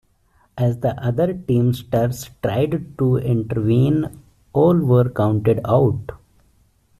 [0.57, 4.07] As the other Teamsters tried to intervene,
[4.51, 6.13] all were counted out.